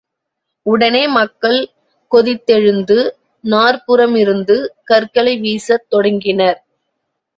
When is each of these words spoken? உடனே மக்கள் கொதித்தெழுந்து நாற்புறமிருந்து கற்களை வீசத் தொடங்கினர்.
உடனே 0.65 1.07
மக்கள் 1.09 1.57
கொதித்தெழுந்து 2.11 2.97
நாற்புறமிருந்து 3.43 4.57
கற்களை 4.83 5.35
வீசத் 5.39 5.87
தொடங்கினர். 5.89 6.59